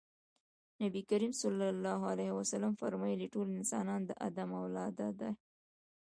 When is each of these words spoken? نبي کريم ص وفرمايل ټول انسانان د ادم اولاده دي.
نبي 0.81 1.01
کريم 1.09 1.31
ص 1.39 1.43
وفرمايل 2.65 3.21
ټول 3.33 3.47
انسانان 3.59 4.01
د 4.05 4.11
ادم 4.27 4.49
اولاده 4.61 5.07
دي. 5.19 5.31